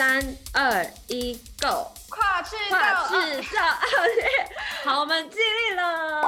[0.00, 0.18] 三
[0.54, 1.92] 二一，Go！
[2.08, 4.24] 跨制造，跨赤道奥运，
[4.82, 6.22] 好，我们尽力了。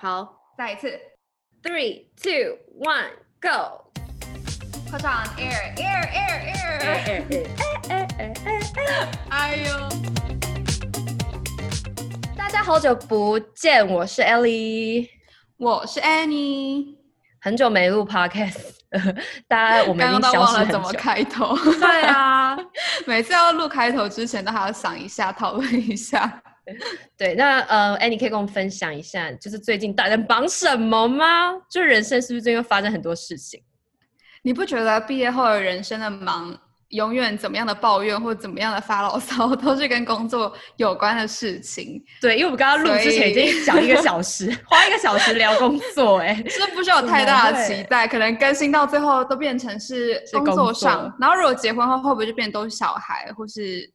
[0.00, 0.98] 好，再一次
[1.62, 3.10] ，Three, two, one,
[3.42, 3.92] go！
[4.88, 7.44] 快上 air, air, air, air, air, air,
[7.90, 9.08] air, air, air！
[9.28, 9.68] 哎呦，
[12.34, 15.10] 大家好久不见，我是 Ellie，
[15.58, 16.96] 我是 Annie，
[17.42, 18.83] 很久没录 Podcast。
[19.48, 20.72] 大家，我们已经消失很久。
[20.72, 21.56] 刚都忘了怎么开头？
[21.78, 22.56] 对啊，
[23.06, 26.42] 每次要录开头之前都还要想一下，讨论一下。
[27.16, 31.52] 对，那呃，哎，你可以跟我们分享一下，就是最近大家忙什么吗？
[31.70, 33.62] 就是人生是不是最近发生很多事情？
[34.42, 36.56] 你不觉得毕业后的人生的忙？
[36.94, 42.02] 永远怎么样的抱怨或怎么样的发牢骚，都是跟工作有关的事情。
[42.20, 51.02] 对，因为我们刚刚录之前已经讲一个小 时，花一个小时聊工作，欸，哎， 是不需要有太大的期待，可能更新到最后都变成是工作上。
[51.02, 53.90] 作然后如果结婚后，会不会就变成都是小孩或是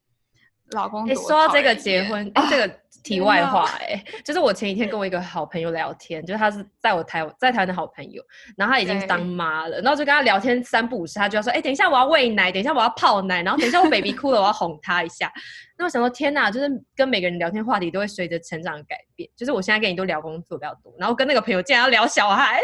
[0.71, 1.07] 老公？
[1.07, 2.79] 你说到这个结婚，哎，这个。
[3.03, 8.21] 题外话、欸，哎，就是我前几天跟我一个好朋友聊天，就是他是在我台在台湾的好朋友，
[8.57, 15.31] 然后他已经当妈了，然后就跟他聊天三不五时，他就要说，哎、欸，等一下我要喂奶，等一下我要泡奶，然后等一下我 baby 哭了，我要哄他一下。
[15.77, 19.29] 那我想说，天哪，就是跟每个人聊天话题都会随着成长改变。
[19.37, 22.61] 就是我现在跟你都聊工作比较多，然后跟那个朋友竟然要聊小孩，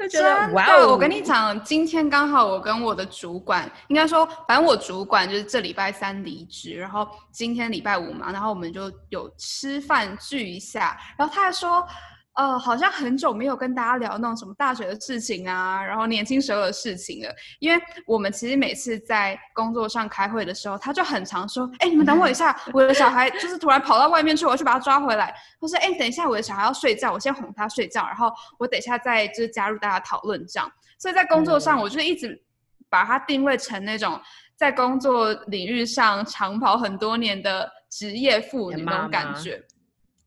[0.00, 0.88] 就觉得哇哦！
[0.88, 11.86] 我跟你讲，今天刚好我跟我的主管，应该说，反正我主管就是这礼拜三离职，然后今天礼拜五嘛，然后我们就有吃饭聚一下，然后他还说。
[12.34, 17.30] 呃，好像很久没有跟大家聊那种什么大学的事情啊，然后年轻时候的事情了。
[17.58, 32.42] 因为我们其实每次在工作上开会的时候，他就很常说：“哎，你们等我一下，我的小孩就是突然跑到外面去，我要去把他抓回来。”或是“哎，等一下，我的小孩要睡觉，我先哄他睡觉，然后我等一下再就是加入大家讨论这样。”所以在工作上，我就一直
[32.88, 34.18] 把他定位成那种
[34.56, 39.62] 在工作领域上长跑很多年的职业妇女那种感觉。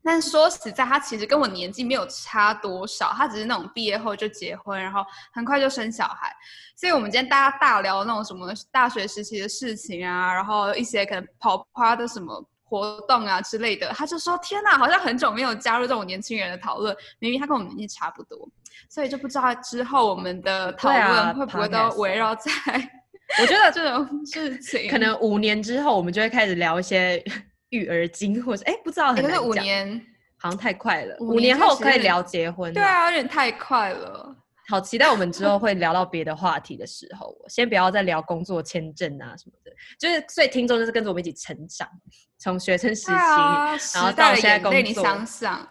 [0.04, 6.32] 但说实在，他其实跟我年纪没有差多少，他只是那种毕业后就结婚，然后很快就生小孩。
[6.76, 13.88] 所以，我们今天大家大聊那种什么大学时期的事情啊，然后一些可能跑趴的什么活动啊之类的。
[13.88, 18.48] 他就说：“天哪，好像很久没有加入这种年轻人的讨论。”明明他跟我们年纪差不多，
[18.88, 22.52] 所以就不知道之后我们的讨论会不会都围绕在……
[23.42, 27.20] 我觉得这种事情，可能五年之后我们就会开始聊一些。
[27.70, 30.00] 育儿经，或者哎，不知道，可是五年
[30.38, 31.16] 好像太快了。
[31.20, 34.34] 五年后可以聊结婚，对啊，有点太快了。
[34.68, 39.70] 好期待我们之后会聊到别的话题的时候，先不要再聊工作签证啊什么的。
[39.96, 41.88] 就是所以听众就是跟着我们一起成长，
[42.38, 44.80] 从学生时期，然后到现在工作。
[44.80, 45.68] 你想想，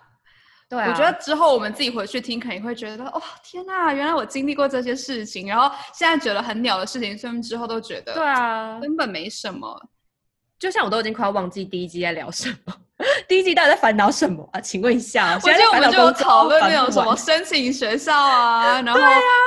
[0.69, 9.77] 对，我觉得之后我们自己回去听，肯定会觉得哦，天哪，原来我经历过这些事情，然后现在觉得很鸟的事情，所以我们之后都觉得对啊，根本没什么。
[10.59, 12.73] 就像我都已经快要忘记第一季在聊什么，
[13.27, 14.59] 第一季到底在烦恼什么啊？
[14.61, 18.99] 请问一下，现在我们就讨论那种什么申请学校啊，然后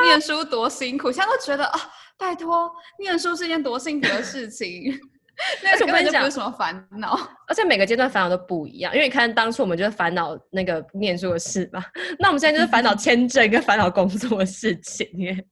[0.04, 1.80] 念书多辛苦，现在都觉得啊，
[2.18, 4.98] 拜托，念书是一件多辛苦的事情。
[5.64, 7.16] 而且我跟你讲，有什么烦恼？
[7.46, 11.80] 而且每个阶段烦恼都不一样，因为你看当初我们就是烦恼那个念书的事嘛，
[12.18, 15.46] 那我们现在就是烦恼签证跟烦恼工作的事情耶。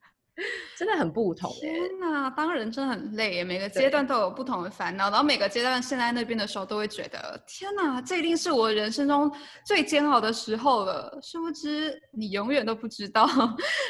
[0.77, 1.51] 真的很不同。
[1.53, 9.31] 天哪，当人真的很累，每个阶段都有不同的烦恼，然后每个阶段现在那边的时候都会觉得，天哪，这一定是我人生中
[9.65, 11.19] 最煎熬的时候了。
[11.23, 13.29] 殊不知，你永远都不知道，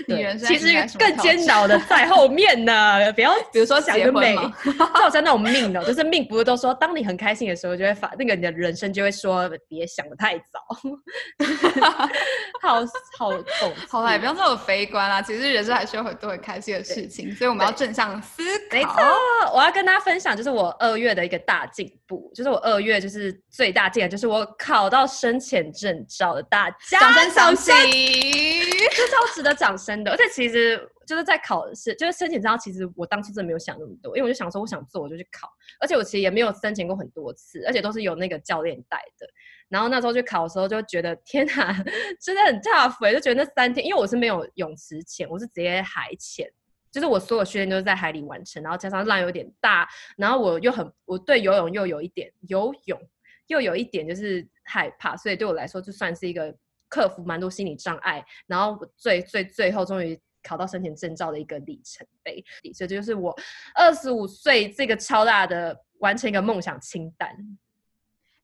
[0.09, 3.13] 你人生其实更煎熬的在后面呢。
[3.13, 4.35] 不要， 比如说想得美，
[4.95, 10.61] 造成那种命的，就是命不是都说，当你很开心的时候，就会发那个你的人生就会说，别想的太早。
[12.63, 12.77] 好
[13.19, 15.21] 好懂，好啦，也不要这么悲观啦。
[15.21, 16.37] 其实人生还是有很多很。
[16.47, 18.77] 开心的事情，所以我们要正向思考。
[18.77, 18.93] 没错，
[19.55, 27.73] 我要跟大家分享，就是我二月的一个大进步，就是我二月就是最大进的，就是我考到深浅证照的大家，掌声响起，
[28.91, 30.11] 这超值得掌声的。
[30.11, 35.49] 而且其实就是在考试，就是申请证照，其实我当初真的没有想那么多，因为我就想说，我想做我就去考，
[35.81, 39.27] 而且我其实也没有申请过很多次，而且都是有那个教练带的。
[39.69, 41.73] 然后那时候去考的时候，就觉得天哪，
[42.23, 46.49] 真的很 tough 欸，就觉得那三天，因为我是没有泳池潜，我是直接海潜，
[46.97, 52.99] 就是我所有训练都是在海里完成，然后加上浪有点大，然后我又很，我对游泳又有一点游泳
[53.49, 56.57] 又有一点就是害怕，所以对我来说就算是一个
[56.89, 63.37] 克服蛮多心理障碍，然后最最最后终于考到生前证照的一个里程碑，所以这就是我
[63.75, 67.37] 二十五岁这个超大的完成一个梦想清单。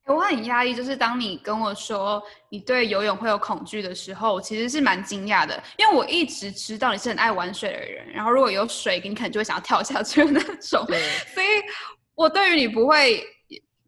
[0.07, 10.85] 我很压抑，就是当你跟我说你对游泳会有恐惧的时候，我其实是蛮惊讶的，因为我一直知道你是很爱玩水的人，然后如果有水，你可能就会想要跳下去的那种。
[10.87, 11.01] 对，
[11.33, 11.47] 所以
[12.15, 13.25] 我对于你不会，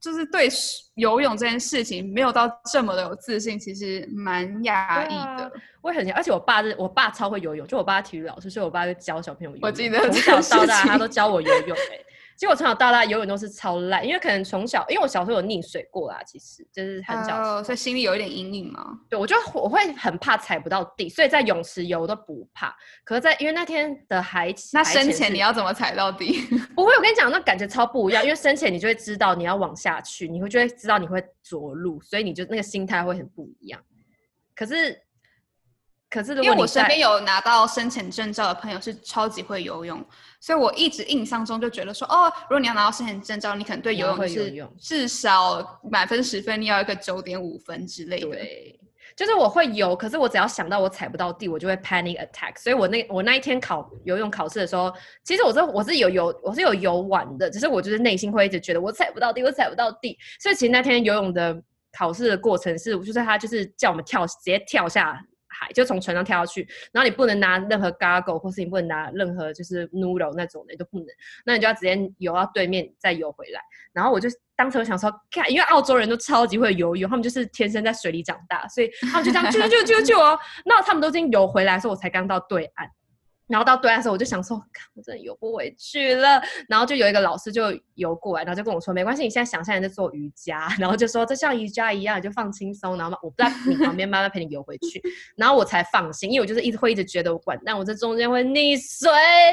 [0.01, 0.49] 就是对
[0.95, 5.45] 游泳这件事情没有到这么的有自信，其实蛮压抑的。
[5.45, 5.51] 啊、
[5.83, 9.67] 我也很，而且我爸是我爸超会游泳，就我爸体育老师，所以我爸就教小朋友游泳。
[9.67, 18.99] 我记得从小到大他都教我游泳、欸其实我从小到大游泳都是超烂，因为可能从小，因为我小时候有溺水过啦，其实就是很小，uh, 所以心里有一点阴影嘛。
[19.09, 22.75] 对，我就我会很怕踩不到地，所以在泳池游都不怕。
[23.05, 26.41] 可是在，在因为那天的海，那深潜你要怎么踩到底？
[26.75, 28.23] 不会，我跟你讲，那感觉超不一样。
[28.23, 33.81] 因为深潜你就会知道你要往下去，你会就会知道你会着陆，所以你就那个心态会很不一样。
[34.55, 35.01] 可是。
[36.15, 40.01] 可是，因为我身边有拿到深潜证照的朋友是超级会游泳，
[40.39, 48.29] 所以我一直印象中就觉得说，哦，如果你要拿到深潜证照，你可能对游泳是至少满分十分，你要一个九点五分之类的。
[48.29, 48.79] 对，
[49.17, 52.57] 就是我会游，可是我只要想到我踩不到地，我就会 panic attack。
[52.63, 54.93] 所以我那我那一天考游泳考试的时候，
[55.25, 60.17] 其实我是我是有游我是有游完的，只是我就是内心会一直觉得我踩不到地，我踩不到地。
[60.39, 65.21] 所以其实那天游泳的考试的过程是，就是他就是叫我们跳，直接跳下。
[65.65, 71.07] 海就从船上跳下去，然后你不能拿任何 goggle 或是你不能拿任何就是 noodle 那种的，你都不能。
[71.47, 73.61] 那你就要直接游到对面再游回来。
[73.93, 80.39] 然后我就当时我想说，看，因为澳洲人都超级会游泳，他们就是天生在水里长大，所以他们就这样救救救救哦。
[80.65, 82.89] 那他们都已经游回来所以，我才刚到对岸。
[83.47, 84.57] 然后到对岸的时候，我就想说，
[84.95, 86.43] 我真的游不回去了。
[86.69, 87.65] 然后就有一个老师就
[87.95, 95.03] 游过来，然后就跟我说，没关系，你现在想象你在做瑜伽， 然后就说这像瑜伽一样，你就放轻松，然后我在你旁边慢慢陪你游回去。
[95.37, 99.11] 然后我才放心，因为我就是一直会一直觉得我管，但我这中间会溺水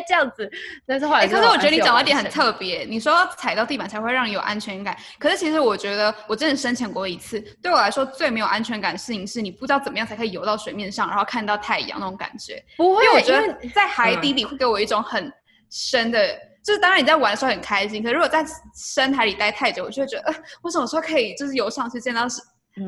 [0.08, 0.50] 这样子。
[0.86, 4.96] 但是后来，可是我觉得你讲到一点很特别，你说踩到地板才会让你有安全感。
[5.20, 12.64] 可是其实我觉得我真的深潜过一次，对我来说最没有安全感的事情是你不知道怎么样才可以游到水面上，然后看到太阳那种感觉。
[12.78, 15.32] 不会，因为我觉得在海底里会给我一种很
[15.70, 18.46] 深的，嗯、就是当然你在玩的时候很开心，可是如果在
[18.76, 22.42] 深海里待太久，我就会觉得，呃，我什么时候可以就是游上去见到是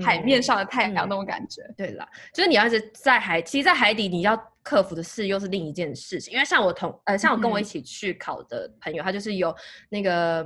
[0.03, 1.61] 海面上的太阳那种感觉？
[1.77, 6.33] 对啦，就是你要是在海，其实，在海底你要克服的事又是另一件事情。
[6.33, 9.53] 因为像我同呃，像我跟我一起去考的朋友，嗯、他就是有
[9.89, 10.43] 那个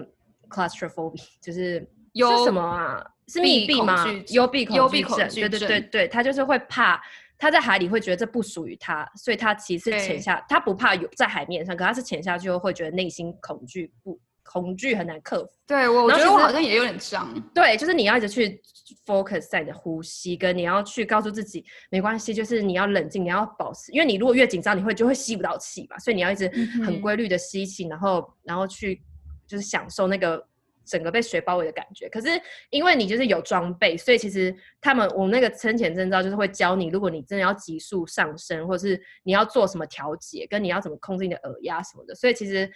[0.50, 3.06] claustrophobia，就是有什么啊？
[3.28, 4.06] 是密闭吗？
[4.30, 5.30] 幽闭恐惧症。
[5.30, 7.02] 对对对对，他就是会怕。
[7.38, 15.51] 他在海里会觉得这不属于他，所以他其实潜下，他不怕有在海面上，可他是潜下去后会觉得内心恐惧，不恐惧很难克服。
[15.68, 17.28] 对，我我觉得我好像也有点这样。
[17.54, 18.60] 对，就是你要一直去
[19.06, 26.48] focus 在你的呼吸，跟你要去告诉自己没关系，就是你要冷静，你要保持，因为你如果越紧张，你会就会吸不到气嘛，所以你要一直
[26.83, 29.01] 很规律的吸气，然后然后去
[29.45, 30.45] 就是享受那个。
[30.88, 32.30] 整个被水包围的感觉，可是
[32.69, 42.16] 因为你就是有装备，所以其实他们我们那个深潜证照就是会教你，如果你真的要急速上升，或者是你要做什么调节，跟你要怎么控制你的耳压什么的。
[42.16, 42.68] 所以其实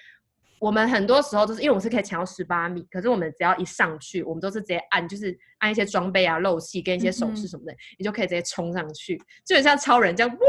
[0.59, 10.47] 我们很多时候都是因为我们是可以潜到十八米，可是我们只要一上去，我们都是直接按，就是按一些装备啊、漏气跟一些手势什么的，嗯、你就可以直接冲上去，就很像超人这样哇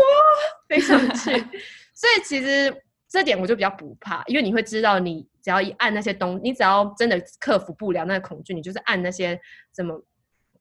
[0.69, 1.31] 飞上去。
[1.95, 2.75] 所以其实。
[3.13, 9.39] 这点我就比较不怕，因为你会知道，你只要一按那些东，你只要真的克服不了那个恐惧，你就是按那些
[9.77, 10.03] 什么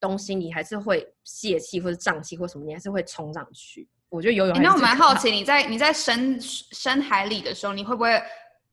[0.01, 3.88] 东西，你还是会泄气或者胀气或什么，你还是会冲上去。
[4.09, 4.62] 我觉得游泳。
[4.62, 8.21] 那我蛮好奇，你在你在深深海里的时候，你会不会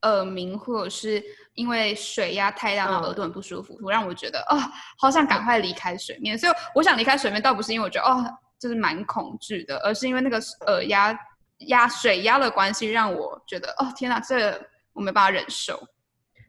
[0.01, 1.23] 耳鸣，或者是
[1.53, 4.59] 因为水压太大，然后耳朵很不舒服，让我觉得哦，
[4.97, 6.37] 好想赶快离开水面。
[6.37, 8.25] 所以我想离开水面，倒不是因为我觉得哦，
[8.59, 10.37] 就是蛮恐惧的，而是因为那个
[10.67, 11.17] 耳压。
[11.67, 15.79] 压水压的关系让我觉得，哦天哪，这个、我没办法忍受。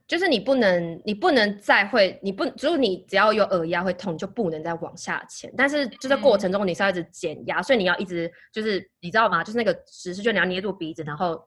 [0.07, 5.53] 就是你不能，你不能再会，你不，就是你只要有耳压会痛，就不能再往下潜。
[5.57, 9.45] 但是就在过程中，你是要一直减压，嗯、所以你要一直就是你知道吗？
[9.45, 11.47] 就是那个指示，就你要捏住鼻子，然后。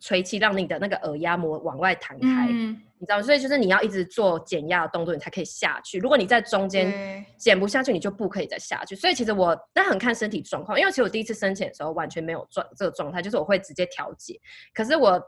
[0.00, 5.98] 吹气，让你的那个耳压膜往外弹开，嗯、你知道吗，所以就是你要一直做减压的动作，你才可以下去。
[5.98, 8.96] 如果你在中间减不下去，你就不可以再下去。
[8.96, 14.40] 所以其实我但很看身体状况，因为其实我第一次深潜的时候完全没有状这个状态，就是我会直接调节。
[14.72, 15.22] 可是我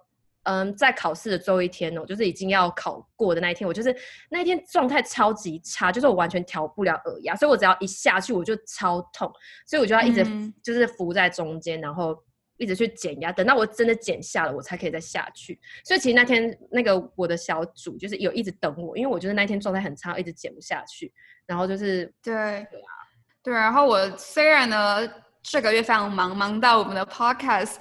[0.44, 3.94] 嗯，在考试的最后一天哦，就是已经要考过的那一天，我就是
[4.30, 9.30] 那一天状态超级差，就是我完全调不了耳压，所以我只要一下去我就超痛，
[9.66, 10.24] 所以我就要一直
[10.62, 12.16] 就是浮在中间，然后。
[12.62, 15.58] 一直去减压，等到我真的减下了，我才可以再下去。
[15.84, 21.12] 所以其实那天那个我的小组就是有一直等我，因为我觉得那天状态很差，一直减不下去。
[21.44, 22.32] 然后就是对
[22.70, 22.92] 对啊，
[23.42, 23.52] 对。
[23.52, 25.06] 然后我虽然呢
[25.42, 27.74] 这个月非常忙，忙到我们的 podcast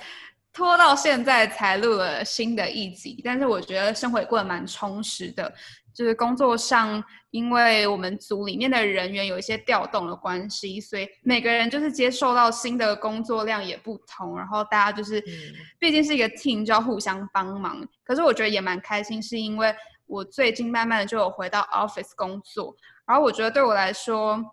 [0.52, 5.54] 拖到现在才录了新的一集，但是我觉得生活也过得蛮充实的。
[5.94, 15.34] 就是工作上，因为我们组里面的人员有一些调动的关系，所以每个人就是接受到新的工作量也不同，然后大家就是，嗯、
[15.80, 17.86] 毕竟是一个 team，就要互相帮忙。
[18.04, 19.74] 可是我觉得也蛮开心，是因为
[20.06, 24.44] 我最近慢慢的就有回到 office 工作，然后我觉得对我来说。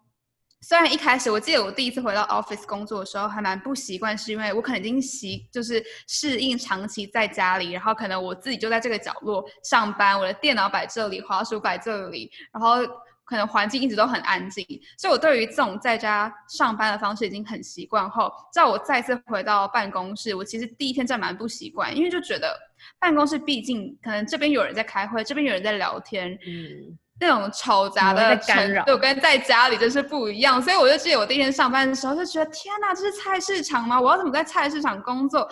[0.61, 12.79] 虽然一开始我记得我第一次回到 office 工作的时候还蛮不习惯，是因为我可能已经习就是适应长期在家里，然后可能我自己就在这个角落上班，我的电脑摆这里，滑鼠摆这里，然后
[13.25, 14.67] 可能环境一直都很安静，
[14.99, 22.59] 所以我对于这种在家上班的方式已经很习惯后，在我再次回到办公室，我其实第一天真的蛮不习惯，因为就觉得
[22.99, 26.99] 办公室毕竟可能这边有人在开会，这边有人在聊天，嗯。
[27.21, 30.61] 那种嘈杂的干扰，就跟在家里真是不一样。
[30.63, 34.01] 所以我就记得我第一天上班的时候，就觉得天哪，这是菜市场吗？
[34.01, 35.49] 我要怎么在菜市场工作？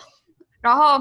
[0.60, 1.00] 然后。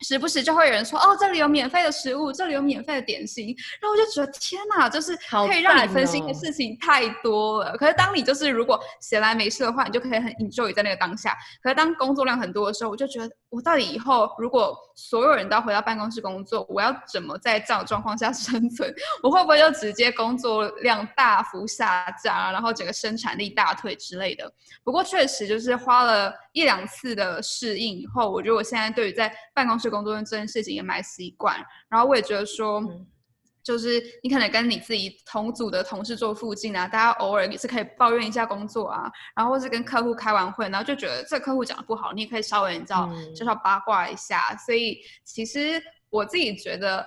[0.00, 7.70] 时不时就会有人说哦，这里有免费的食物，这里有免费的点心，然后我就觉得天哪，就是可以让你分心的事情太多了。
[7.72, 11.36] 哦、可是当你就是如果闲来没事的话，你就可以很 enjoy 在那个当下。
[11.62, 18.94] 可是当工作量很多的时候，我就觉得我到底以后如果所有人都要回到办公室工作，我要怎么在这样的状况下 生存？
[19.22, 24.50] 我会不会就直接工作量大幅下降，然后整个生产力大退之类的？
[24.84, 31.56] 不过确实就是花了一两次的适应以后，我觉得我现在对于在办公室工作这件事情也蛮习惯，
[31.88, 33.06] 然后我也觉得说，嗯、
[33.62, 44.56] 就是你可能跟你自己同组的同事坐附近啊，大家偶尔也是可以抱怨一下工作啊，然后或是跟客户开完会，然后就觉得这客户讲的不好，你也可以稍微你知道，嗯、就是要八卦一下。
[44.64, 47.04] 所以其实我自己觉得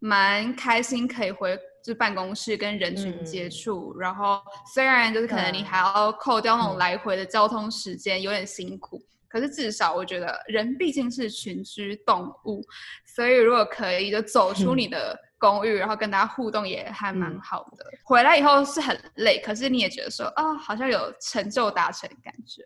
[0.00, 3.92] 蛮开心，可以回就办公室跟人群接触。
[3.96, 4.40] 嗯、然后
[4.74, 9.00] 虽然就是可能你还要扣掉那种来回的交通时间，嗯、有点辛苦。
[9.32, 12.62] 可是至少我觉得人毕竟是群居动物，
[13.06, 17.84] 所以如果可以就走出你的公寓，嗯、然后跟大家互动也还蛮好的。
[17.90, 22.62] 嗯、回来以后是很累，可是你也觉得说啊、哦，好像有成就达成感觉。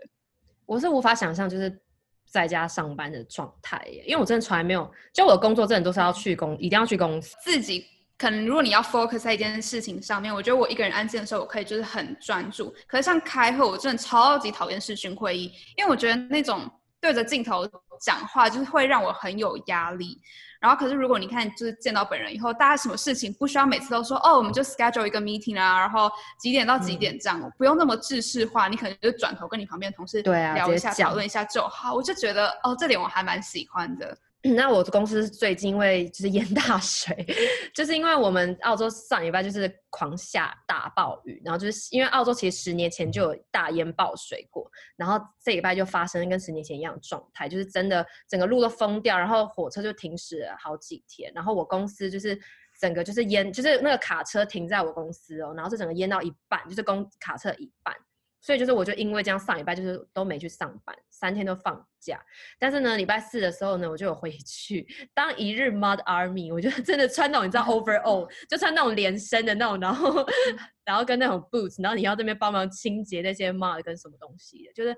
[0.64, 1.80] 我是无法想象就是
[2.28, 7.86] 在家上班的状态耶，因为我真的从来没有，就我的工作真的都是要去公，一定要去公司自己。
[8.18, 12.74] 可能如果你要 focus 在一件事情上面，我觉得我一个人安静的时候，我可以就是很专注。
[12.86, 16.70] 可是像开会，我真的超级讨厌视讯会议，因为我觉得那种
[17.00, 17.68] 对着镜头
[18.00, 20.20] 讲话就是会让我很有压力。
[20.58, 31.92] 然后可是如果你看就是见到本人以后，大家什么事情不需要每次都说哦，我们就 schedule 一个 meeting 啊，然后几点到几点这样，嗯、不用那么制式化，你可能就转头跟你旁边的同事聊一下，讨论、啊、一下就好。
[31.94, 34.16] 我就觉得哦，这点我还蛮喜欢的。
[34.54, 37.26] 那我公司最近因为就是淹大水，
[37.74, 52.38] 就是因为我们澳洲上礼拜就是狂下大暴雨，然后就是因为澳洲其实十年前就有大淹暴水过，然后这礼拜就发生跟十年前一样状态，就是真的整个路都封掉，然后火车就停驶了好几天，然后我公司就是
[52.80, 57.94] 整个就是淹，就是那个卡车停在我公司哦，然后是整个淹到一半，就是公卡车一半。
[58.40, 62.20] 所以就是，我就因为这样，上礼拜就是都没去上班，三天都放假。
[62.58, 66.52] 但是呢，礼拜四的时候呢，我就有回去当一日 Mud Army。
[66.54, 70.24] 我就真的穿那种你知道 overall，就穿那种连身的那种，然后
[70.84, 74.94] 然后跟那种 boots，然后你要这边帮忙清洁那些 mud 跟什么东西的，就是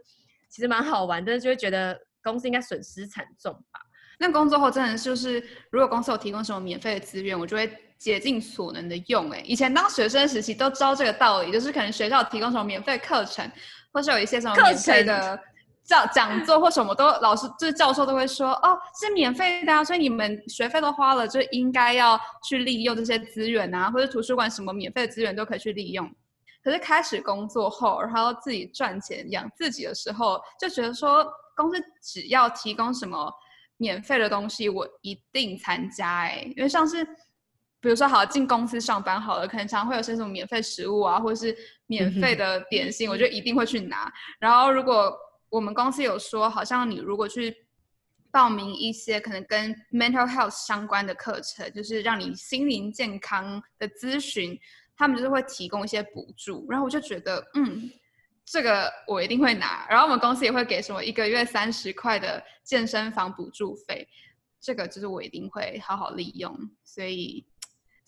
[0.51, 3.81] 其实蛮好玩，但是就会觉得公司应该损失惨重吧。
[4.19, 7.88] 那工作后真的就是，如果公司有提供什么免费的资源，我就会。
[7.99, 13.51] 竭尽所能的用，哎，以前当学生时期都知道这个道理，就是可能学校提供什么免费课程，
[13.93, 15.39] 或是有一些什么免费的
[15.85, 22.17] 教讲座或什么都，都老师就是教授都会说，哦，是免费的啊，所以你们学费都花了，就应该要
[22.49, 26.09] 去利用这些资源啊，或者图书馆什么免费的资源都可以去利用。
[26.63, 31.27] 可是开始工作后，然后自己赚钱养自己的时候，就觉得说，
[31.57, 33.29] 公司只要提供什么
[33.77, 37.05] 免费的东西，我一定参加，哎，因为像是。
[37.81, 41.57] 比如说，好进公司上班好了，可能常会有些什么免费食物啊，或者是
[41.87, 44.13] 免费的点心，我就一定会去拿。
[44.41, 45.17] 然后，如果
[45.49, 47.55] 我们公司有说，好像你如果去
[48.33, 54.59] 报名一些可能跟 mental health 相关的课程，就是让你心灵健康的咨询，
[54.97, 56.67] 他们就是会提供一些补助。
[56.69, 57.89] 然后我就觉得，嗯，
[58.45, 59.87] 这个我一定会拿。
[59.89, 64.09] 然后我们公司也会给什么一个月三十块的健身房补助费，
[64.61, 66.59] 这个就是我一定会好好利用。
[66.83, 67.47] 所以。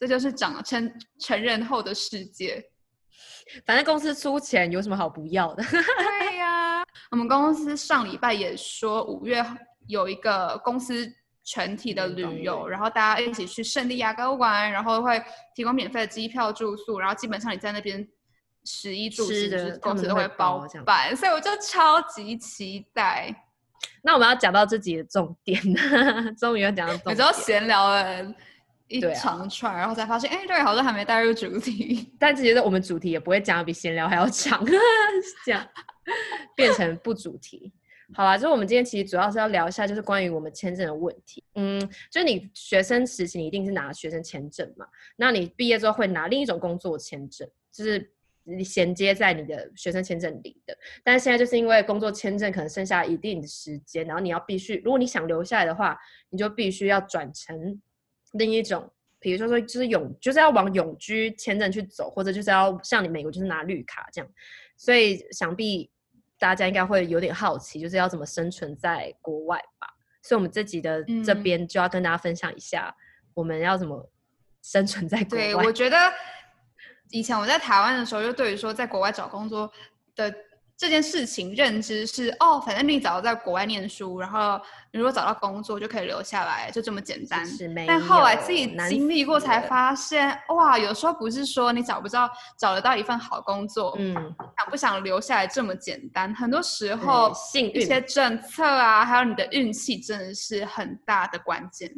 [0.01, 2.65] 这就是长成成人后的世界，
[3.67, 5.63] 反正公司出钱，有什么好不要的？
[5.69, 9.45] 对呀、啊，我们公司上礼拜也说五月
[9.89, 11.07] 有一个公司
[11.45, 15.23] 全体的旅游，然后大家一起去圣地亚哥玩，然后会
[15.55, 18.09] 提供免费的机票住宿，然后基本上你在那边
[18.65, 23.35] 食衣住行，公司都会包办，所以我就超级期待。
[24.03, 25.61] 那我们要讲到自己的重点，
[26.39, 27.15] 终于要讲到重点。
[27.15, 28.35] 你知道闲聊了
[28.91, 32.13] 一长串，啊、然后才发现，哎，对，好像还没带入主题。
[32.19, 34.65] 但是觉得我们主题也不会讲的比闲聊还要长，
[35.47, 35.67] 这样
[36.57, 37.73] 变成不主题。
[38.13, 41.45] 好啦，就是我们今天其实主要是要聊一下，就是关于我们签证的问题。
[41.55, 41.79] 嗯，
[42.11, 50.77] 就是你学生时期你一定是拿学生签证嘛，那你毕业之后会拿另一种工作签证，就是你衔接在你的学生签证里的。
[51.05, 55.97] 但是现在就是因为工作签证可能剩下一定的时间，然后你要必须，如果你想留下来的话，
[56.31, 57.81] 你就必须要转成
[58.33, 64.31] 另一种，比如说说就是永，就是要往永居签证去走，或者就是要像你美国就是拿绿卡这样。
[64.77, 65.91] 所以想必。
[66.41, 69.87] 大家应该会有点好奇，就是要怎么生存在国外吧？
[70.23, 72.97] 所以，我们这集的这边就要跟大家分享一下，
[73.35, 74.11] 我们要怎么
[74.63, 75.45] 生存在国外。
[75.45, 75.99] 对，我觉得
[77.11, 79.71] 以前我在台湾的时候，就对于说在国外找工作
[80.17, 80.35] 的。
[80.81, 84.59] 这件事情认知是哦，反正你只要在国外念书，然后
[84.91, 87.47] 你如果找到工作就可以留下来，就这么简单。
[87.47, 87.87] 是没。
[87.87, 96.35] 但后来自己经历过才发现，哇，有时候不是说你找不到找得到一份好工作，嗯，想不想留下来这么简单。
[96.35, 101.93] 很多时候，幸运一些政策啊，还有你的运气，真的是很大的关键。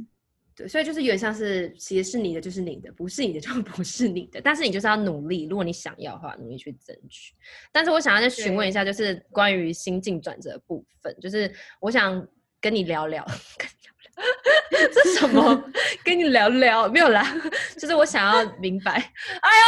[0.54, 4.40] 对，所以就是有点像是，其实是你的就是你的，不是你的就不是你的。
[4.40, 7.34] 但是你就是要努力，如果你想要的话，努力去争取。
[7.72, 12.26] 但是我想要再询问一下，就是关于心境转折的部分，就是我想
[12.60, 13.24] 跟你聊聊，
[13.58, 15.64] 跟你聊聊， 这什么？
[16.04, 17.24] 跟你聊聊没有啦，
[17.78, 18.92] 就是我想要明白。
[18.92, 19.64] 哎呀，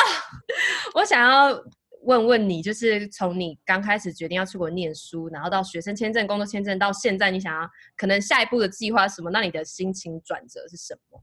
[0.95, 1.65] 我想要。
[2.05, 9.31] 问问你，就是从你刚开始决定要出国念书，然后到学生签证、工作签证，到现在你想要可能下一步的计划是什么？
[9.31, 11.23] 那你的心情转折是什么？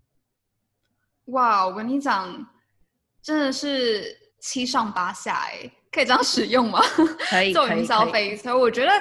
[1.25, 2.45] 哇，我跟你讲，
[3.21, 5.71] 真的是七上八下哎。
[5.91, 6.81] 可以这样使用吗？
[7.29, 8.37] 可以，做营销费。
[8.37, 8.91] 所以我觉得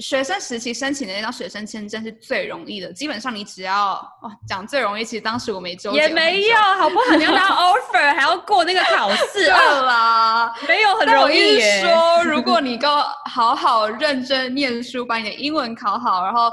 [0.00, 2.92] 学生时期申请的那张学生签证是最容易的。
[2.92, 7.14] 基本上你只要哦，讲最容易，其实当时我没周也没有，好不好？
[7.16, 11.82] 你要拿 offer，还要过那个考试， 对啦，没有很容易耶。
[11.82, 12.88] 说如果你够
[13.30, 16.50] 好好认真念书，把你的英文考好，然后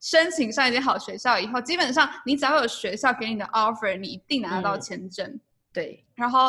[0.00, 5.26] 申请上一间好学校以后，基本上你只要有学校给你的 offer，你一定拿得到签证。
[5.26, 5.40] 嗯、
[5.72, 6.48] 对，然后。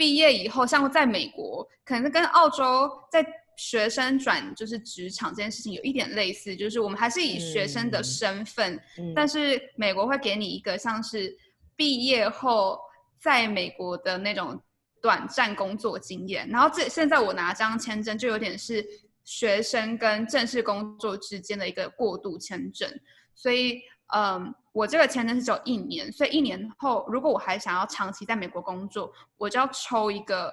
[0.00, 3.22] 毕业以后，像在美国，可能跟澳洲在
[3.54, 11.36] 学生转就是职场这件事情有一点类似，就是我们还是以学生的身份，嗯嗯、但是美国会给你一个像是
[11.76, 12.78] 毕业后
[13.18, 14.58] 在美国的那种
[15.02, 16.48] 短暂工作经验。
[16.48, 18.82] 然后这现在我拿这张签证，就有点是
[19.30, 22.90] 学生跟正式工作之间的一个过渡签证，
[23.34, 23.80] 所以。
[24.12, 30.52] 嗯，我这个签证是只有一年，所以一年后，如果我还想要长期在美国工作，我就要抽一个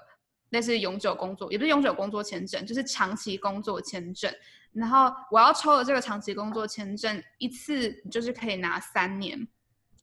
[0.52, 4.32] 类似永久工作，也不是永久工作签证，就是长期工作签证。
[4.74, 9.36] 然后我要抽的这个长期工作签证，一次就是可以拿三年。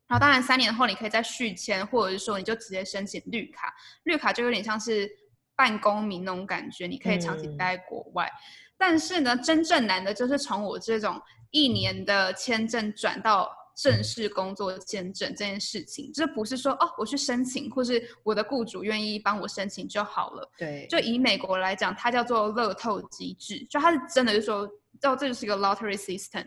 [0.08, 3.72] 然后当然三年后你可以再续签，或者是说你就直接申请绿卡。
[4.02, 5.08] 绿卡就有点像是
[5.56, 8.26] 半公民那种感觉，你可以长期待在国外。
[8.26, 8.38] 嗯、
[8.76, 11.20] 但是呢，真正难的就是从我这种。
[11.56, 20.50] 一年的签证转到正式工作签证这件事情，这不是说哦，我去申请，或是我的雇主愿意帮我申请就好了。
[20.58, 24.62] 对，就以美国来讲，它叫做乐透机制，就它是真的就是说，
[25.02, 26.44] 哦，这就是一个 lottery system。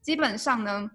[0.00, 0.88] 基本上呢，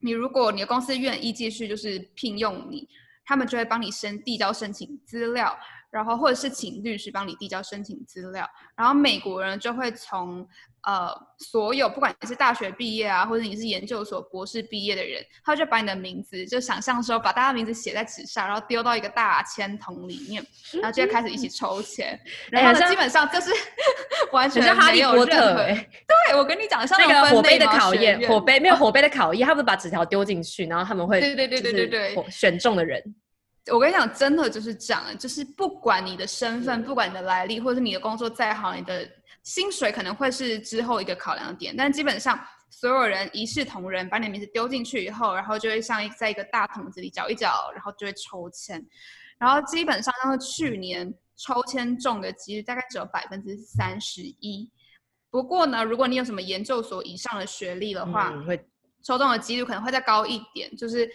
[0.00, 2.86] 你如果你的公司愿意继续就是聘用你，
[3.24, 5.58] 他们就会帮你申递交申请资料，
[5.90, 10.46] 然后或者是请律师帮你递交申请资料，然后美国人就会从。
[10.84, 22.18] 呃，所有不管你是大学毕业啊，或者你是研究所博士毕业的人，他就把你的名字，就想象说把大家名字写在纸上，然后丢到一个大签筒里面，然后就开始一起抽签。
[22.50, 23.50] 然后呢，基本上就是
[24.32, 25.64] 完全没有任何。
[25.66, 33.02] 对，我跟你讲，像那个火杯的考验，火杯没有火杯的考验，他们把纸条丢进去，然后他们会对对对对对对选中的人。
[33.72, 39.08] 我跟你讲，真的就是这样，就是不管你的身份，不管你的来历，或者是你的工作再好，你的。
[39.42, 48.86] 薪水可能会是之后一个考量点，但基本上所有人一视同仁，把你的名字丢进去以后，然后就会像在一个大桶子里搅一搅，然后就会抽签，
[49.38, 54.70] 然后基本上像是去年抽签中的几率大概只有百分之三十一。
[55.30, 58.62] 不过呢，如果你有什么研究所以上的学历的话，嗯、会
[59.02, 61.10] 抽中的几率可能会再高一点，就是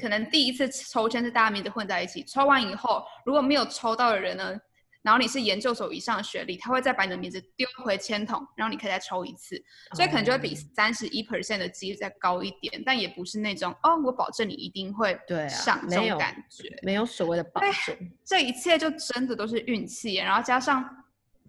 [0.00, 4.58] 可能第一次抽签是大家名字混在一起，抽完以后如果没有抽到的人呢？
[5.00, 9.56] 然后你是研究所以上的学历，他会再把你的名字丢回签筒，然后你可以再抽一次，
[9.94, 20.84] 所以可能就会比三十一 percent 的几率再高一点，但也不是那种哦，我保证你一定会上这种感觉，没有所谓的保证，这一切就真的都是运气，然后加上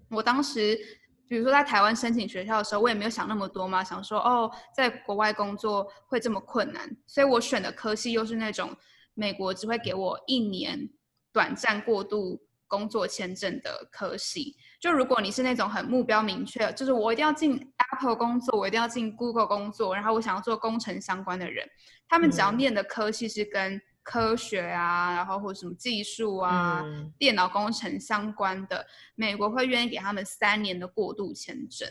[0.09, 0.79] 我当时
[1.29, 8.75] 比如说在台湾申请学校的时候，我也没有想那么多嘛，想说哦，在国外工作会这么困难，所以我选的科系又是那种
[9.13, 10.89] 美国只会给我一年
[11.31, 14.57] 短暂过渡工作签证的科系。
[14.81, 17.59] 就如果你是那种很目标明确，就是我一定要进
[17.91, 21.67] Apple 工作，我一定要进 Google 工作，然后我想要做工程相关的人，
[22.07, 31.87] 他们只要念的科系是跟科学啊，然后或者什么技术啊、嗯、电脑工程相关的，美国会愿意给他们三年的过渡签证。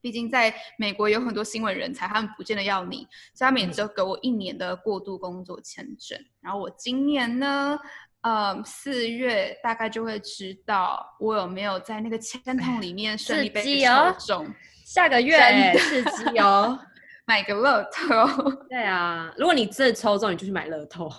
[0.00, 2.98] 毕竟在美国有很多新闻人才，他们不见得要你，
[3.34, 6.16] 所以他们也只有给我一年的过渡工作签证。
[6.16, 7.76] 嗯、然后我今年呢，
[8.20, 13.90] 呃，四月大概就会知道我有没有在那个签筒里面顺利被抽
[14.24, 14.54] 中。
[14.84, 16.78] 下个月是机哦。
[17.26, 21.10] 买个乐透，对啊，如果你真的抽中，你就去买乐透。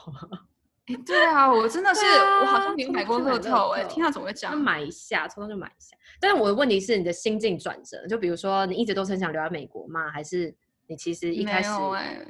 [0.85, 4.57] 哎，对啊，我真的是，啊、我好像没有买过乐透哎，听到怎么会这样？
[4.57, 5.97] 买一下，抽中就买一下。
[6.19, 10.09] 但是我的问题是，你的心境转折，就比如说，你一直都是很想留在美国吗？
[10.09, 10.55] 还是
[10.87, 11.69] 你其实一开始？
[11.69, 12.25] 没有哎，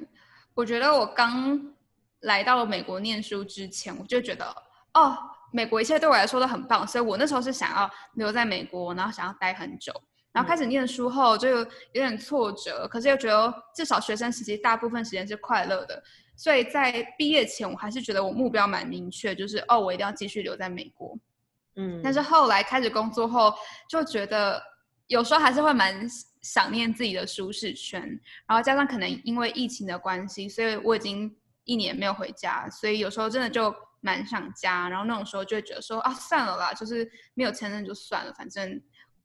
[0.56, 1.72] 我觉得我刚
[2.22, 4.44] 来到了美国念书之前，我就觉得，
[4.96, 5.16] 哦，
[5.54, 9.94] 美国一切对我来说都很棒，所以我那时候是想要留在美国，然后想要待很久。
[10.38, 16.04] 然后开始念书后就有点挫折，可是又觉得至少学生时期大部分时间是快乐的，
[16.36, 21.18] 所以在毕业前我还是觉得我目标蛮明确，就是哦，我一定要继续留在美国。
[21.76, 23.52] 嗯，但是后来开始工作后，
[23.90, 24.62] 就觉得
[25.08, 26.08] 有时候还是会蛮
[26.44, 28.00] 想念自己的舒适圈，
[28.48, 38.80] 然后加上可能因为疫情的关系，所以我已经一年没有回家，所以有时候真的就蛮想家，然后那种时候就会觉得说啊，算了啦，就是没有签证就算了，反正。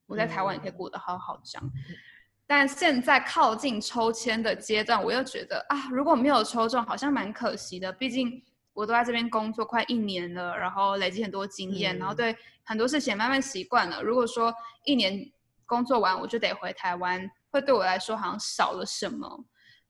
[0.06, 1.70] 我在台湾也可以过得好好这样，
[2.46, 7.90] 但现在靠近抽签的阶段，我又觉得啊，如果没有抽中，好像蛮可惜的。
[7.92, 8.42] 毕竟
[8.74, 14.02] 我都在这边工作快一年了，然后累积很多经验，嗯、然后对很多事情慢慢习惯了。
[14.02, 14.52] 如果说
[14.84, 15.30] 一年
[15.64, 19.44] 工作完我就得回台湾，会对我来说好像少了什么。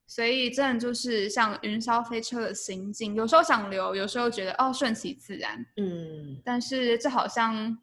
[0.07, 5.65] 所以真的就是像云霄飞车的心境，有时候想留，有时候觉得哦，顺其自然。
[5.79, 7.77] 嗯，但是这好像。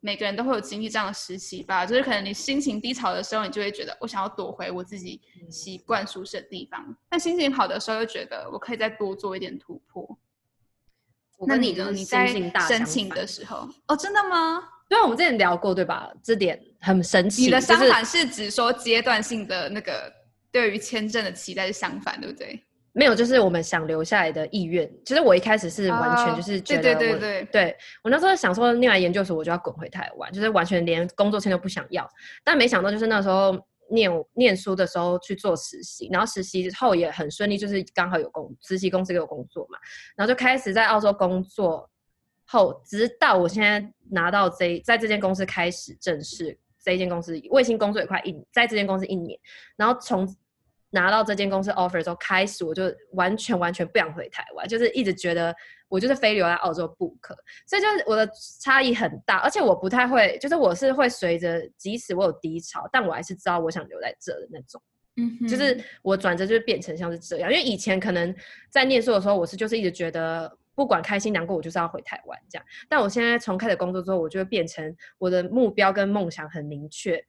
[0.00, 10.18] 每个人都会有经历这样的时期吧，就是可能你心情低潮的时候，你就会觉得我想要躲回我自己习惯舒适的地方；嗯、但心情好的时候，又觉得我可以再多做一点突破。
[11.46, 11.90] 那你呢？
[11.90, 12.26] 你在
[12.68, 14.62] 申请的时候，哦，真的吗？
[14.88, 16.10] 对啊，我们之前聊过，对吧？
[16.22, 17.44] 这点很神奇。
[17.44, 20.12] 你的相反是指说阶段性的那个
[20.50, 22.62] 对于签证的期待是相反，对不对？
[22.92, 24.90] 没有，就是我们想留下来的意愿。
[25.04, 32.08] 其实我一开始是完全就是觉得，对对对对，对我那时候想说，念完研究所我就要滚回台湾，就是完全连工作签都不想要。
[32.42, 33.56] 但没想到，就是那时候
[33.90, 39.78] 念念书的时候去做实习，然后实习后也很顺利，就是刚好有工实习公司给我工作嘛，
[40.16, 41.88] 然后就开始在澳洲工作。
[42.44, 49.38] 后直到我现在拿到这在这间公司开始正式这一间公司卫星工作也快一在这间公司一年，
[49.76, 50.26] 然后从。
[50.90, 55.54] 拿到这间公司 offer 之后，开始我就完全完全不想回台湾，就是一直觉得
[55.88, 57.32] 我就是非留在澳洲不可，
[57.66, 58.28] 所以就是我的
[58.60, 64.82] 差异很大，而且我不太会，就是我是会随着，即使我有低潮，但我还是知道我想留在这的那种，
[65.16, 68.34] 嗯哼，就是我转折就是变成像是这样，因为以前可能
[68.68, 77.24] 在念书的时候，我是就是一直觉得不管开心难过，我就是要回台湾这样，但我现在从开始工作之后，我就会变成我的目标跟梦想很明确，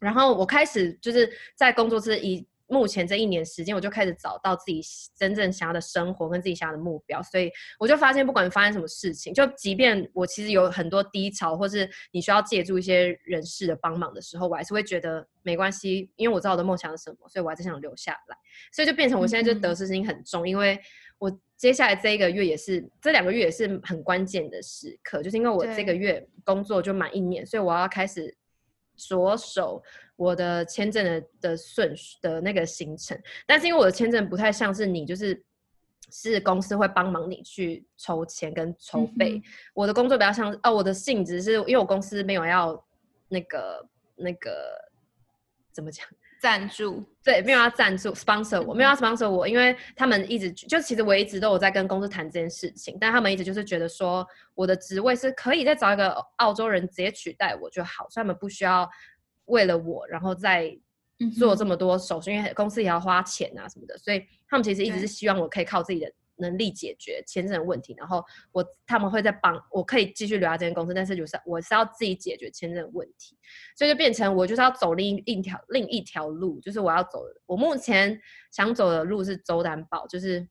[0.00, 2.46] 然后我开始就是在工作之一。
[2.66, 4.80] 目前这一年时间，我就开始找到自己
[5.14, 18.36] 真正想要的生活跟自己想要的目标，所以我就发现，不管发生什么事情，就即便我其实有很多低潮，或是你需要借助一些人事的帮忙的时候，我还是会觉得没关系，因为我知道我的梦想是什么，所以我还是想留下来。
[18.72, 20.80] 所以就变成我现在就得失心很重，嗯、因为
[21.18, 28.34] 我接下来这一个月也是，这两个月也是很关键的时刻，就是因为我这个月工作就满一年，所以我要开始
[28.96, 29.82] 着手。
[30.16, 35.44] 我的签证的的顺序的那个行程，但是因为我的签证不太像是你，就是
[36.12, 39.38] 是公司会帮忙你去筹钱跟筹备。
[39.38, 39.42] 嗯、
[39.74, 42.80] 我的工作比较像哦，我的性质是因为我公司没有要
[43.26, 44.50] 那个那个
[45.72, 46.06] 怎么讲
[46.40, 54.24] 赞助，对，没有要赞助 sponsor 我，没有要 sponsor 我，因为他们一直就其实我一直都有在跟公司谈这件事情，但他们一直就是觉得说
[54.54, 58.88] 我的职位是可以再找一个澳洲人直接取代我就好，所以他们不需要。
[59.46, 60.76] 为了我，然后再
[61.38, 67.94] 做这么多手续，嗯、因为公司也要花钱啊什么的，所以他们其实一直是希望我可以靠自己的能力解决签证的问题。
[67.96, 73.38] 然后我他们会在帮我，可以继续留在这间公司，但是就是我是要自己解决签证的问题，
[73.76, 80.46] 所以就变成我就是要走另一条另一条路，就是我要走我目前想走的路是周担保，就是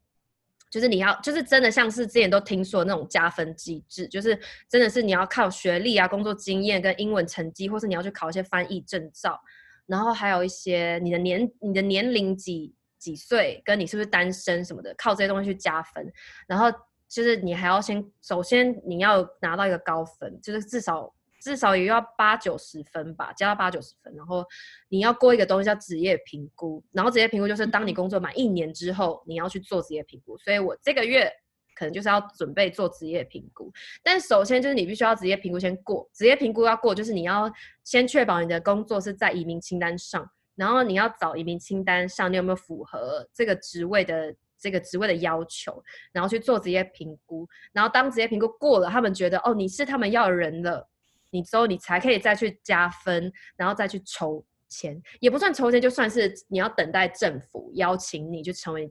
[0.74, 4.36] 就是你要，就是真的像是之前都听说的那种加分机制，就是
[4.68, 9.40] 真的是你要靠学历啊、工作经验跟英文成绩，或是你要去考一些翻译证照，
[9.86, 16.12] 然后还有一些你的年、你的年龄几几岁，跟你是不是单身什么的，靠这些东西去加分。
[16.48, 16.72] 然后
[17.08, 21.14] 就是你还要先，首先你要拿到一个高分，就是至少。
[21.44, 24.46] 至少也要八九十分吧，加到八九十分，然后
[24.88, 30.38] 你要过一个东西叫职业评估，然后职业评估就是当你工作满一年之后，你要去做职业评估。
[30.38, 31.30] 所以我这个月
[31.76, 33.70] 可能就是要准备做职业评估，
[34.02, 37.52] 但首先就是你必须要职业评估先过，职业评估要过，就是你要
[37.84, 40.26] 先确保你的工作是在移民清单上，
[40.56, 50.90] 然后你要找移民清单上你有没有符合这个职位的这个职位的要求，然后去做职业评估，然后当职业评估过了，他们觉得哦你是他们要的人了。
[51.34, 58.90] 你之后你才可以再去加分，然后再去筹钱，也不算筹钱，就算是你要等待政府邀请你就成为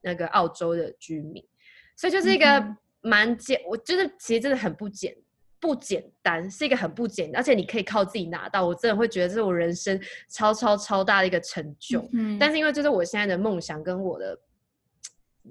[0.00, 1.46] 那个澳洲的居民，
[1.94, 5.14] 所以就是一个蛮简，我就是其实真的很不简
[5.60, 12.00] 不简单，是一个很不简单，而且你可以靠自己拿到，我真的会觉得这是我人生超超超大的一个成就。
[12.14, 14.38] 嗯，但是因为就是我现在的梦想跟我的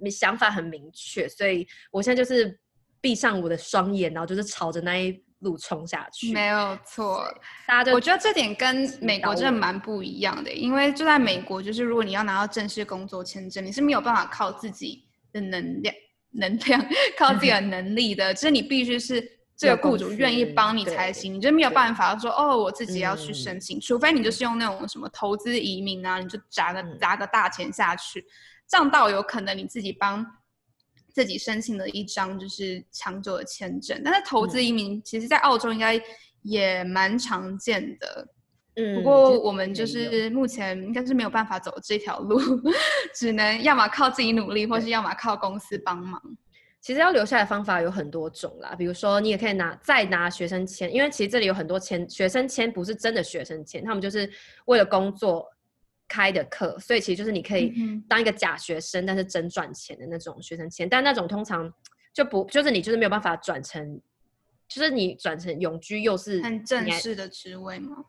[0.10, 2.60] 想法很明确，所以我现在就是
[3.00, 5.23] 闭上我的双眼，然后就是朝着那一。
[5.44, 7.24] 路冲下去，没有错。
[7.68, 15.94] 大家就我觉得这点跟美国真的蛮不一样的，因为就在美国，就是如果你要拿到正式工作签证，你是没有办法靠自己的能量、
[16.32, 16.84] 能量
[17.20, 19.22] 靠自己的 能力的，就是你必须是
[19.56, 28.26] 这个雇主愿意帮你才行，你就没有办法说哦，我自己要去申请，除非你就是用那种什么投资移民啊，你就砸个砸个大钱下去，
[28.68, 30.26] 这样倒有可能你自己帮。
[31.14, 36.02] 自己申请了一张就是长久的签证，但是投资移民其实，在澳洲应该
[36.42, 38.28] 也蛮常见的。
[38.76, 42.40] 嗯，不过我们就是目前应该是没有办法走这条路，
[43.14, 46.20] 只能要么靠自己努力，或是要么靠公司帮忙。
[46.82, 54.28] 其实要留下来的方法有很多种啦，比如说你也可以拿再拿学生签，因为其实这里有很多签学生签不是真的学生签，他们就是
[54.66, 55.48] 为了工作。
[56.14, 57.74] 开的课，所以其实就是你可以
[58.08, 61.74] 当一个假学生，嗯、但是真赚钱的那种学生签，但那种通常
[62.14, 64.00] 就不就是你就是没有办法转成，
[64.68, 68.06] 就是你转成永居又是很正式的职位吗？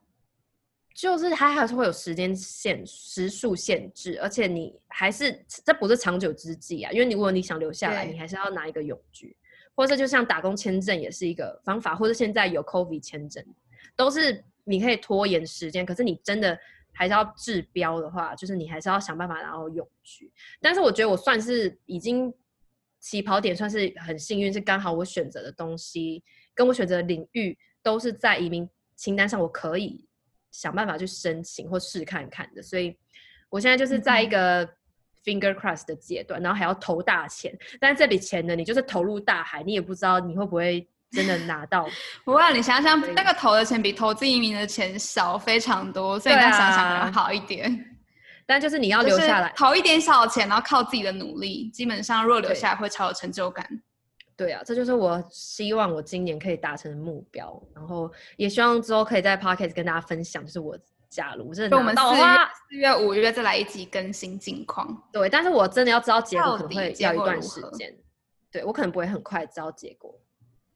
[0.94, 9.34] 就是它还是会有时间限时数限制，而且你还是这不是长久之计啊，因为你如果你想留下来，你还是要拿一个永居，
[9.74, 13.42] 或者就像打工签证也是一个方法，或者现在有 COVID 签证，
[13.96, 16.58] 都是你可以拖延时间，可是你真的。
[16.94, 20.32] 还是要治标的话，就是你还是要想办法然后永居。
[20.60, 22.32] 但是我觉得我算是已经
[23.00, 26.22] 起跑点算是很幸运，是刚好我选择的东西
[26.54, 30.08] 跟我选择的领域都是在移民清单上，我可以
[30.50, 32.62] 想办法去申请或试看看的。
[32.62, 32.96] 所以
[33.50, 34.66] 我现在就是在一个
[35.24, 37.54] finger cross 的阶段，然后还要投大钱。
[37.80, 40.88] 但是这笔钱呢，你就是投入大海，你也不知道你会不会。
[41.14, 41.88] 真的拿到？
[42.24, 47.90] 不过你想想，那个投的钱比投资移民的钱少非常多，所以你要想想好一点。
[48.46, 53.66] 但就是你要留下来，投一点小钱，然后靠自己的努力，基本上若留下来会超有成就感。
[54.36, 57.58] 对啊，这就是我希望我今年可以达成的目标。
[57.74, 60.76] 然后也希望之后可以在 Podcast 跟大家分享，就是我
[61.08, 65.02] 假如真的拿到的话，四月、五月再来一集更新近况。
[65.10, 67.94] 对，但是我真的要知道结果，可能会要一段时间。
[68.50, 70.20] 对，我可能不会很快知道结果。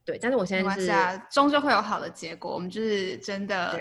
[0.09, 0.75] 对，但是我现在
[1.14, 2.51] 是终究会有好的结果。
[2.51, 3.79] 我们就是真的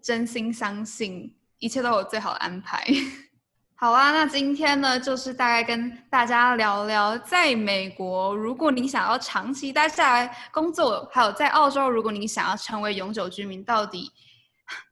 [0.00, 2.86] 真心相信一切都有最好的安排。
[3.74, 14.12] 好啊，那今天呢，就是大概跟大家聊聊，在美国，如果你想要长期待下来工作，还有在澳洲，如果你想要成为永久居民，到底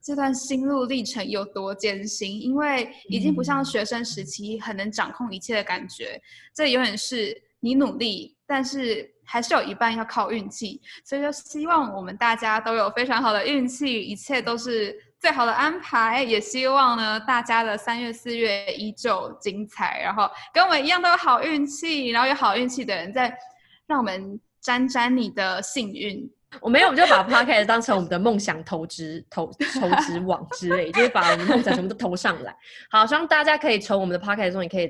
[0.03, 2.41] 这段心路历程有多艰辛？
[2.41, 6.21] 因为已经不像学生时期很能掌控一切的感觉，
[6.53, 9.15] 这永远是你努力，但是。
[9.27, 16.23] 还是有一半要靠运气，所以就希望我们大家都有非常好的运气，一切都是最好的安排。
[16.23, 23.37] 也希望呢，大家的三月、四月依旧精彩，然后跟我们一样都有好运气，然后有好运气的人在
[23.85, 26.27] 让我们沾沾你的幸运。
[26.61, 32.55] 我没有，我们就把 Podcast 当成我们的梦想投资投投资网之类，就是把我们梦想全部都投上来。
[32.89, 34.89] 好，希望大家可以从我们的 Podcast 中也可以。